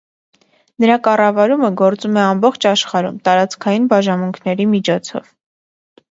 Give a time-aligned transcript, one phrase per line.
[0.83, 5.29] Նրա կառավարումը գործում է ամբողջ աշխարհում՝ տարածքային բաժանմունքների միջոցով։